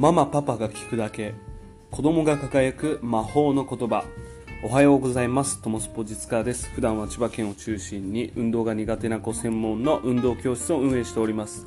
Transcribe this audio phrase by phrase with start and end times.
[0.00, 1.34] ママパパが聞くだけ。
[1.90, 4.02] 子供が輝く魔法の言葉。
[4.64, 5.60] おはようございます。
[5.60, 6.70] トモスポジツカーです。
[6.70, 11.66] 普段は千葉県を中心に運動が苦手な子専門の運動教室を運営しております。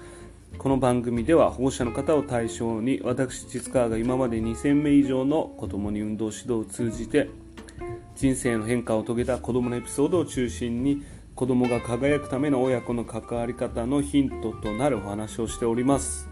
[0.58, 7.30] この番組では保護者の方を対象に私実川が今まで2000名以上の子供に運動指導を通じて
[8.16, 11.04] 人生の変化を遂げた子供のエピソードを中心に
[11.36, 16.27] 子供が輝くための親子の関わり方のヒントとなるお話をしております。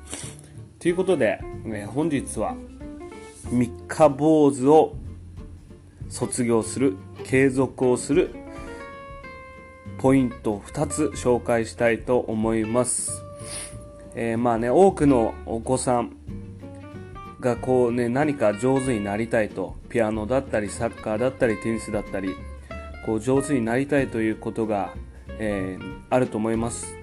[0.81, 2.55] ということで、え本日は
[3.51, 4.95] 三日坊主を
[6.09, 8.31] 卒業する継続をする
[9.99, 13.11] ポイントを2つ紹介したいと思います、
[14.15, 16.13] えー、まあね多くのお子さん
[17.39, 22.35] がこうね何か上手になりたいとピアノだったりサッカーだったりテニスだったり
[23.05, 24.95] こう上手になりたいということが、
[25.37, 26.97] えー、あると思います。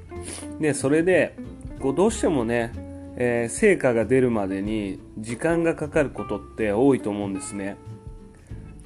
[0.58, 1.36] でそれで
[1.78, 2.87] こうどうしてもね、
[3.20, 7.76] えー、成果が出るまでに時間がかかることって多いと思うんですね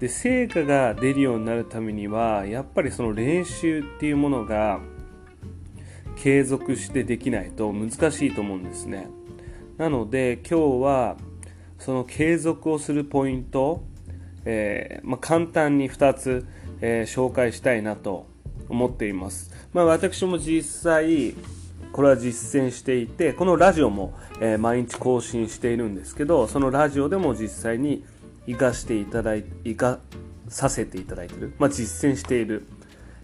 [0.00, 4.80] で成果が出るようになるためにはやっぱりその練習っていうものが
[6.16, 9.06] 継続してできないと難しいと思うんですね
[9.76, 11.16] なので今日は
[11.78, 13.82] その継続をするポイント、
[14.46, 16.46] えー、まあ、簡単に2つ、
[16.80, 18.26] えー、紹介したいなと
[18.68, 19.50] 思っています。
[19.72, 21.34] まあ、私も実際、
[21.92, 28.04] これは実践していて、このラジオも、えー、毎日更新しているんですけど、そのラジオでも実際に
[28.46, 29.98] 活かしていただい、活か
[30.48, 31.54] させていただいている。
[31.58, 32.66] まあ、実践している。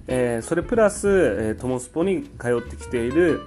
[0.07, 3.43] えー、それプラス、えー、トモスポに通ってきている、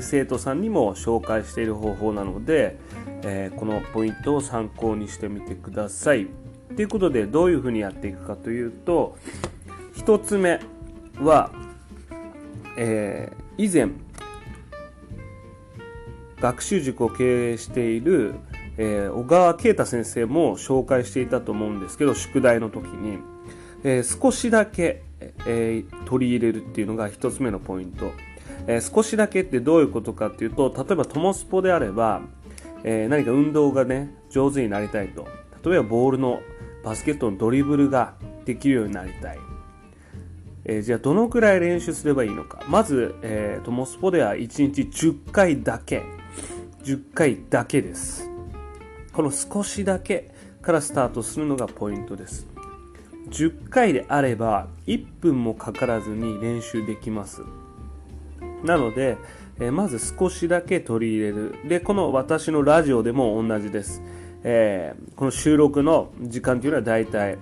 [0.00, 2.76] 生徒さんにも紹介している方法なので、
[3.22, 6.26] えこのポイントを参考にしてみてください。
[6.74, 9.16] ということでどういうふうにやっていくかというと
[9.94, 10.60] 1つ目
[11.20, 11.50] は、
[12.76, 13.90] え、以前
[16.40, 18.34] 学習塾を経営している、
[18.76, 23.18] えー、小川啓太先生も紹介していたと思うんですけど宿題の時に、
[23.84, 25.02] えー、少しだけ、
[25.46, 28.12] え取り入れるっていうのが1つ目のポイント、
[28.66, 32.22] え少しだけってどういうことかっていうと例えばトモスポであれば
[32.88, 35.26] え、何か運動がね、上手になりたいと。
[35.64, 36.40] 例えばボールの
[36.84, 38.14] バスケットのドリブルが
[38.44, 39.38] できるようになりたい。
[40.64, 42.62] えー、じゃあどのくらい練習すればいいのか。
[42.68, 46.04] まず、えー、トモスポでは1日10回だけ。
[46.86, 48.30] 10回だけです。
[49.12, 50.30] この少しだけ
[50.62, 52.46] からスタートするのがポイントです。
[53.30, 57.42] 10回であれば1分もかからずに練習できます。
[58.62, 59.18] なので、
[59.58, 61.54] え、まず少しだけ取り入れる。
[61.68, 64.00] で、この私のラジオでも同じです。
[64.44, 67.38] えー、この収録の時間というのはだいたい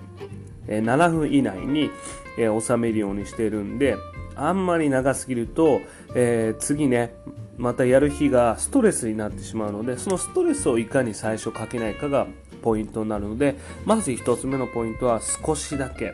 [0.67, 1.91] 7分以内に、
[2.39, 3.95] えー、収めるようにしてるんで、
[4.35, 5.81] あんまり長すぎると、
[6.15, 7.13] えー、次ね、
[7.57, 12.27] またやる日がストレスになってしまうので、そのストレスをいかに最初かけないかが
[12.61, 13.55] ポイントになるので、
[13.85, 16.13] まず1つ目のポイントは少しだけ。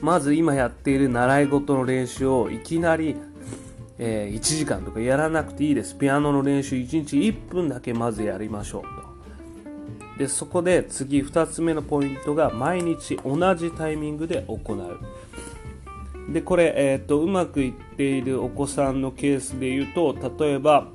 [0.00, 3.16] まず今やっている習い事の練習をいきなり
[3.98, 5.96] え、1時間とかやらなくていいです。
[5.96, 10.18] ピアノの練習1日1分だけまずやりましょうと。
[10.18, 14.98] で、そこで次2つ目のポイントが毎日同じタイミングで行う。
[16.28, 20.88] で、これ、え、ー、と、うまくいっているお子さんのケースで言うと、例えば、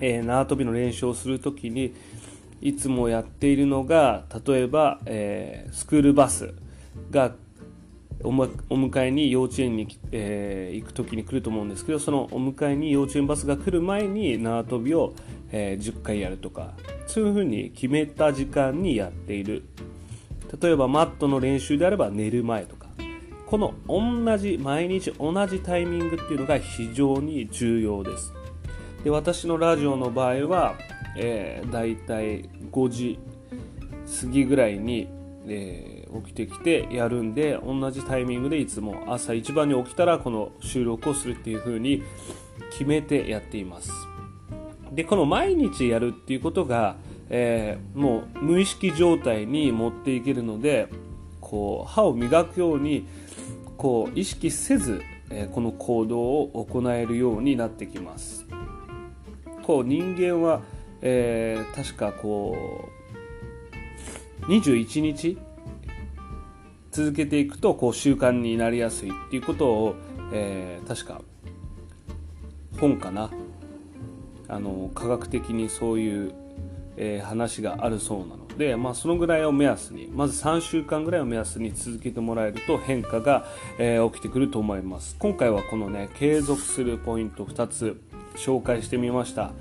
[0.00, 1.94] えー、縄跳びの練習をするときに、
[2.62, 6.54] いつもやっているのが、例えば、えー、スクールバス
[7.10, 7.34] が
[8.22, 15.14] お迎えに幼稚園に、えー、行く時に来ると思うんですけどそのお迎えに幼稚園バスが来る前に縄跳びを、
[15.50, 16.74] えー、10回やるとか
[17.06, 19.64] そういうふうに決めた時間にやっている。
[20.60, 22.79] 例えばマットの練習であれば寝る前とか。
[23.50, 28.32] この同じ毎日同じタイミングっていうのが非常に重要です。
[29.02, 30.74] で私のラジオの場合は、
[31.16, 33.18] えー、だいたい5時
[34.20, 35.08] 過ぎぐらいに、
[35.46, 42.02] えー起きてきてやるんで同じタイミングでいつも朝一番に起きたらこの収録をするっていう風に
[42.72, 43.92] 決めてやっています。
[44.92, 46.96] でこの毎日やるっていうことが、
[47.28, 50.88] えー、もう無意識状態に持っていけるので
[51.40, 53.06] こう歯を磨くように
[53.80, 55.00] こう意識せず、
[55.30, 58.46] え、この行動を行えるようになってきます。
[59.62, 60.60] こう人間は、
[61.00, 62.90] えー、確かこ
[64.42, 65.38] う21日
[66.90, 69.94] 続けていくとこう習慣になりやすいっていうことを、
[70.34, 71.22] えー、確か
[72.78, 73.30] 本かな。
[74.46, 76.34] あの科学的にそういう、
[77.02, 83.46] えー、話があるそうなので、まあ、そのぐらいを目安にまず3週間ぐらいを目安に続けてもらえると変化が、
[83.78, 85.16] えー、起きてくると思います。
[85.18, 87.98] 今回はこのね継続するポイント2つ
[88.36, 89.52] 紹介してみました。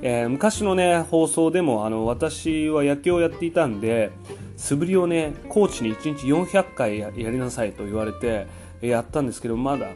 [0.00, 4.10] えー、昔のね、放送でも、あの、私は野球をやっていたんで、
[4.56, 8.46] 素振りをね、コーチに1日400回やりなさいと言われて、
[8.80, 9.88] やったんですけど、まだ、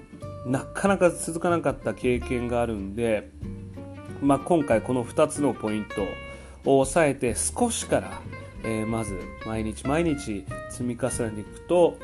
[0.46, 3.30] なかなか続かなかった経験があるんで、
[4.22, 6.02] まあ、今回この2つのポイント
[6.64, 8.20] を抑えて少しから、
[8.64, 11.98] えー、まず毎日毎日積み重ねていくと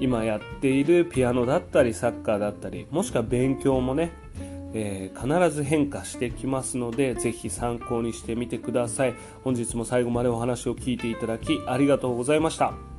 [0.00, 4.12] 今やっているピアノだったりサッカーだったりもしくは勉強もね、
[4.74, 9.14] えー、必ず変化してきますのでぜひ参考にしてみてください。
[9.42, 12.95] 本日も最後までお話を聞いていただきありがとうございました。